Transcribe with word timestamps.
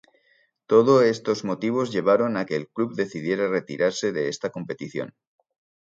Todo 0.65 1.03
estos 1.03 1.43
motivos 1.43 1.91
llevaron 1.91 2.35
a 2.35 2.47
que 2.47 2.55
el 2.55 2.67
club 2.67 2.95
decidiera 2.95 3.47
retirarse 3.49 4.11
de 4.11 4.29
esta 4.29 4.49
competición. 4.49 5.13